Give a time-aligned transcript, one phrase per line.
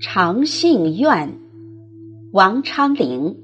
[0.00, 1.40] 长信院，
[2.32, 3.36] 王昌龄。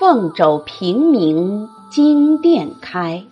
[0.00, 3.24] 凤肘平明金殿开，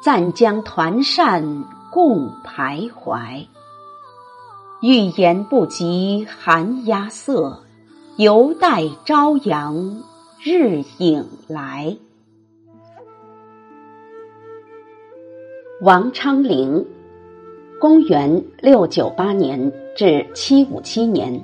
[0.00, 3.48] 暂将团扇共徘徊。
[4.80, 7.64] 欲言不及寒鸦色，
[8.16, 10.04] 犹待朝阳
[10.40, 11.96] 日影来。
[15.82, 16.86] 王昌龄，
[17.80, 21.42] 公元六九八年至七五七年，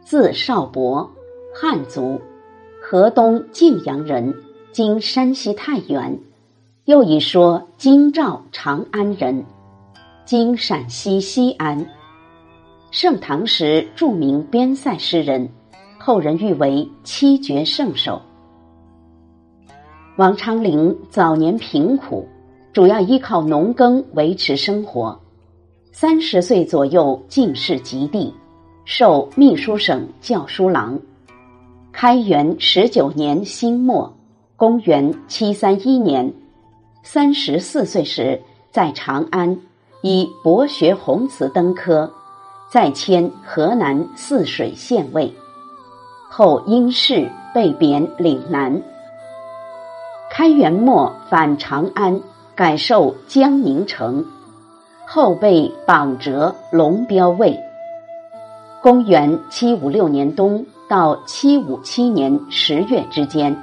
[0.00, 1.10] 字少伯，
[1.52, 2.20] 汉族。
[2.80, 4.32] 河东晋阳人，
[4.70, 6.16] 今山西太原，
[6.84, 9.44] 又一说京兆长安人，
[10.24, 11.84] 今陕西西安。
[12.92, 15.48] 盛唐时著名边塞诗人，
[15.98, 18.22] 后人誉为七绝圣手。
[20.16, 22.24] 王昌龄早年贫苦，
[22.72, 25.20] 主要依靠农耕维持生活。
[25.98, 28.30] 三十岁左右进士及第，
[28.84, 31.00] 授秘书省校书郎。
[31.90, 34.14] 开元十九年辛末，
[34.58, 36.30] 公元七三一年，
[37.02, 38.38] 三十四岁时，
[38.70, 39.58] 在长安
[40.02, 42.12] 以博学宏词登科，
[42.70, 45.32] 再迁河南泗水县尉，
[46.28, 48.82] 后因事被贬岭南。
[50.30, 52.20] 开元末返长安，
[52.54, 54.22] 改授江宁城，
[55.06, 57.58] 后被榜折龙标尉。
[58.82, 60.64] 公元七五六年冬。
[60.88, 63.60] 到七五七年十月之间，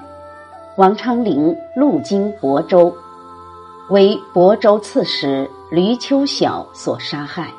[0.76, 2.94] 王昌龄路经亳州，
[3.90, 7.50] 为亳州刺史闾丘晓所杀害。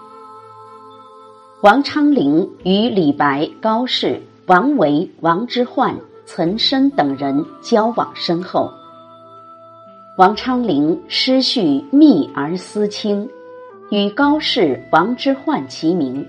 [1.63, 5.95] 王昌龄与李白、高适、王维、王之涣、
[6.27, 8.71] 岑参等人交往深厚。
[10.19, 13.27] 王昌龄诗序密而思清，
[13.95, 16.27] 与高适、王之涣齐名。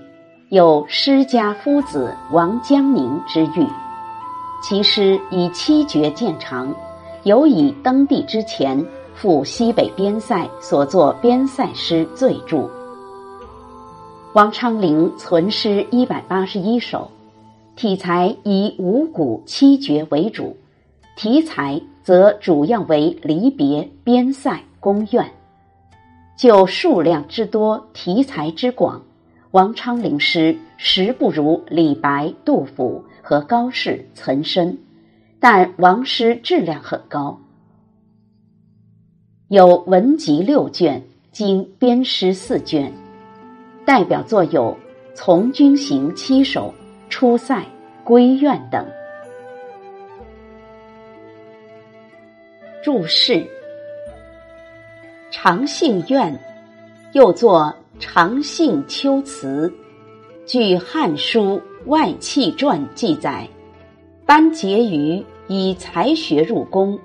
[0.50, 3.66] 有诗家夫子王江宁之誉，
[4.62, 6.72] 其诗以七绝见长，
[7.24, 8.86] 尤以登第之前
[9.16, 12.70] 赴西北边塞所作边塞诗最著。
[14.32, 17.10] 王昌龄存诗一百八十一首，
[17.74, 20.56] 体裁以五古七绝为主，
[21.16, 25.28] 题材则主要为离别、边塞、宫怨。
[26.36, 29.02] 就数量之多，题材之广。
[29.52, 34.76] 王昌龄诗实不如李白、杜甫和高适、岑参，
[35.40, 37.40] 但王诗质量很高，
[39.48, 41.02] 有文集六卷，
[41.32, 42.92] 经编诗四卷，
[43.86, 44.76] 代表作有
[45.14, 46.74] 《从军行》七首、
[47.10, 47.60] 《出塞》
[48.04, 48.86] 《归院》等。
[52.82, 53.46] 注释：
[55.38, 56.34] 长信院，
[57.12, 57.70] 又作。
[57.98, 59.70] 长信秋词，
[60.46, 63.46] 据《汉书外戚传》记载，
[64.24, 66.98] 班婕妤以才学入宫，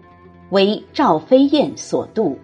[0.52, 2.38] 为赵飞燕所妒，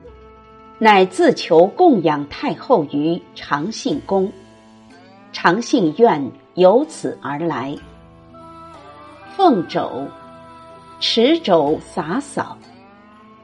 [0.77, 4.29] 乃自求供养太后于长信宫，
[5.31, 7.73] 长信院由此而来。
[9.37, 10.05] 凤肘，
[10.99, 12.57] 持肘洒扫，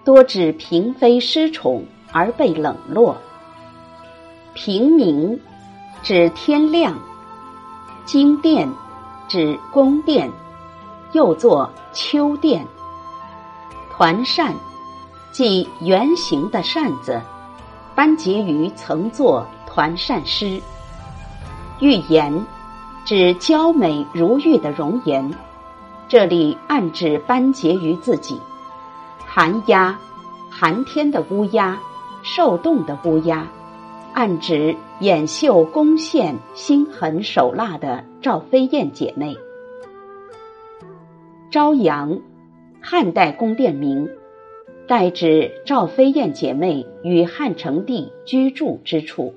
[0.03, 3.17] 多指嫔妃失宠而被冷落。
[4.53, 5.37] 平明，
[6.01, 6.93] 指天亮；
[8.05, 8.69] 金殿，
[9.27, 10.31] 指宫殿，
[11.11, 12.65] 又作秋殿。
[13.91, 14.53] 团扇，
[15.31, 17.19] 即圆形的扇子。
[17.95, 20.61] 班婕妤曾作团扇诗。
[21.79, 22.45] 玉颜，
[23.05, 25.31] 指娇美如玉的容颜，
[26.07, 28.39] 这里暗指班婕妤自己。
[29.27, 29.97] 寒鸦，
[30.49, 31.77] 寒天的乌鸦，
[32.23, 33.51] 受冻的乌鸦。
[34.13, 39.35] 暗指眼秀攻陷、心狠手辣的赵飞燕姐妹。
[41.49, 42.19] 朝阳，
[42.79, 44.07] 汉代宫殿名，
[44.87, 49.33] 代指赵飞燕姐妹与汉成帝居住之处。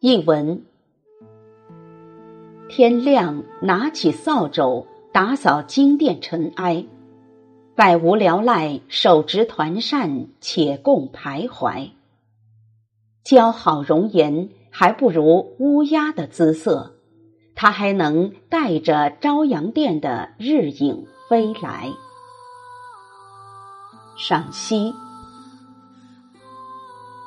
[0.00, 0.64] 译文：
[2.68, 6.84] 天亮，拿起扫帚打扫金殿尘埃。
[7.78, 11.90] 百无聊赖，手执团扇，且共徘徊。
[13.24, 16.96] 姣好容颜，还不如乌鸦的姿色。
[17.54, 21.92] 它还能带着朝阳殿的日影飞来。
[24.16, 24.92] 赏析：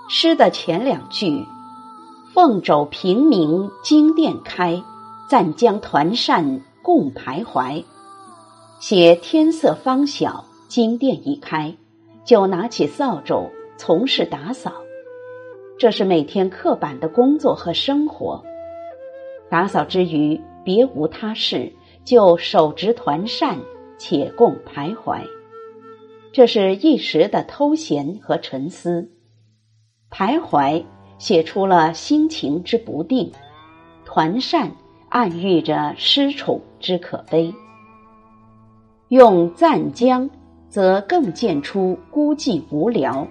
[0.09, 1.45] 诗的前两句
[2.35, 4.83] “凤肘平明金殿开，
[5.29, 7.85] 暂将团扇共徘徊”。
[8.81, 11.71] 写天色方晓，金殿已开，
[12.25, 13.47] 就拿起扫帚
[13.77, 14.73] 从事打扫。
[15.77, 18.43] 这是每天刻板的工作和生活。
[19.51, 21.71] 打扫之余，别无他事，
[22.03, 23.59] 就手执团扇，
[23.99, 25.21] 且共徘徊。
[26.33, 29.11] 这是一时的偷闲和沉思。
[30.09, 30.83] 徘徊
[31.19, 33.31] 写出了心情之不定，
[34.05, 34.71] 团扇
[35.07, 37.53] 暗喻着失宠之可悲。
[39.11, 40.29] 用赞江，
[40.69, 43.27] 则更见出孤寂无聊。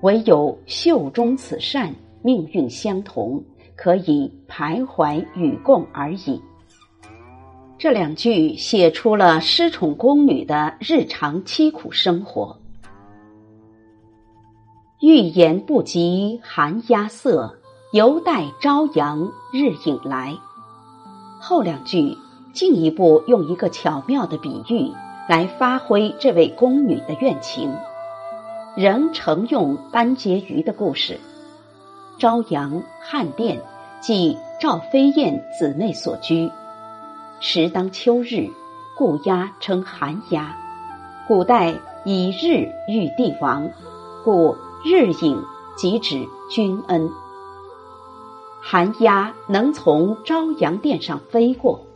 [0.00, 3.44] 唯有袖中此扇，命运相同，
[3.76, 6.40] 可以徘徊与共而已。
[7.76, 12.58] 这两句写出了失宠宫女的日常凄苦生活。
[15.02, 17.54] 欲言不及寒鸦色，
[17.92, 20.34] 犹待朝阳日影来。
[21.38, 22.16] 后两句
[22.54, 24.90] 进一步用一个巧妙的比喻
[25.28, 27.72] 来发挥这位宫女的怨情。
[28.74, 31.20] 仍承用班婕妤的故事，
[32.18, 33.60] 朝阳汉殿
[34.00, 36.50] 即赵飞燕姊妹所居。
[37.40, 38.48] 时当秋日，
[38.96, 40.56] 故鸦称寒鸦。
[41.26, 43.68] 古代以日喻帝王，
[44.24, 45.44] 故日影
[45.76, 47.10] 即指君恩。
[48.62, 51.87] 寒鸦能从朝阳殿上飞过，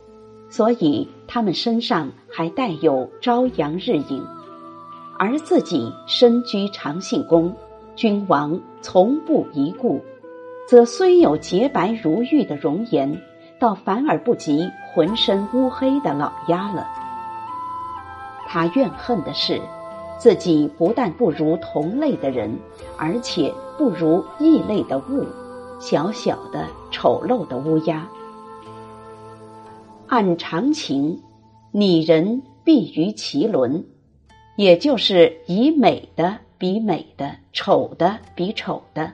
[0.55, 4.23] 所以他们身上还带有朝阳日影。
[5.17, 7.55] 而自己身居长信宫，
[7.95, 9.99] 君王从不疑故，
[10.67, 13.19] 则虽有洁白如玉的容颜，
[13.59, 16.87] 倒反而不及浑身乌黑的老鸦了。
[18.47, 19.59] 他怨恨的是，
[20.19, 22.55] 自己不但不如同类的人，
[22.95, 25.25] 而且不如异类的物，
[25.79, 28.07] 小小的丑陋的乌鸦。
[30.13, 31.23] 按常情，
[31.71, 33.83] 拟人必于其伦。
[34.57, 39.11] 也就是以美的比美的，丑的比丑的。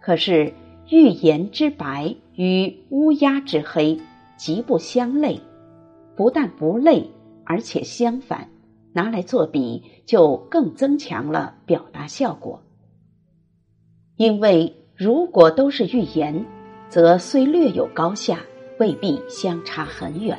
[0.00, 0.54] 可是
[0.90, 3.98] 玉颜之白与乌鸦之黑
[4.36, 5.40] 极不相类，
[6.14, 7.10] 不但不类，
[7.44, 8.48] 而且相反。
[8.92, 12.62] 拿来作比，就更增强了表达效果。
[14.14, 16.46] 因为如果都是玉颜，
[16.88, 18.38] 则虽略有高下，
[18.78, 20.38] 未必相差很远。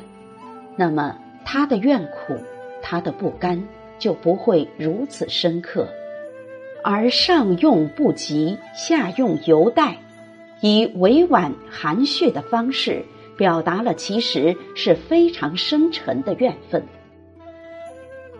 [0.76, 2.36] 那么他的怨苦，
[2.82, 3.62] 他的不甘。
[4.00, 5.86] 就不会如此深刻，
[6.82, 9.98] 而上用不及，下用犹待，
[10.62, 13.04] 以委婉含蓄的方式
[13.36, 16.82] 表达了其实是非常深沉的怨愤。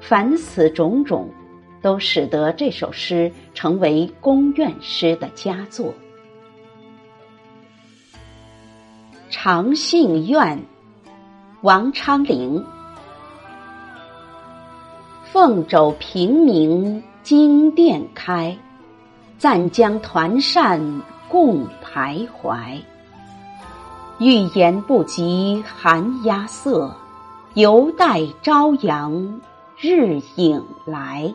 [0.01, 1.29] 凡此种种，
[1.83, 5.93] 都使得这首诗成为宫怨诗的佳作。
[9.31, 10.61] 长信院，
[11.63, 12.67] 王昌龄。
[15.23, 18.59] 凤肘平明金殿开，
[19.39, 22.83] 暂将团扇共徘徊。
[24.19, 26.93] 欲言不及寒鸦色，
[27.55, 29.41] 犹待朝阳
[29.79, 31.33] 日影来。